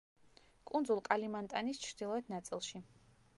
კუნძულ 0.71 1.01
კალიმანტანის 1.09 1.83
ჩრდილოეთ 1.85 2.33
ნაწილში. 2.35 2.83